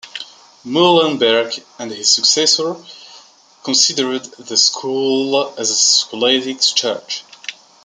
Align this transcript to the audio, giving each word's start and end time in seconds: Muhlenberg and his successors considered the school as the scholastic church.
Muhlenberg 0.63 1.63
and 1.77 1.91
his 1.91 2.09
successors 2.09 2.75
considered 3.63 4.23
the 4.39 4.57
school 4.57 5.53
as 5.59 5.69
the 5.69 5.75
scholastic 5.75 6.59
church. 6.59 7.23